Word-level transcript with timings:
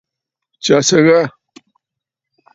Tsyàsə̀ 0.61 0.99
ghâ. 1.05 1.21